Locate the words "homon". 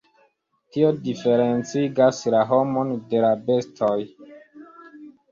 2.51-2.93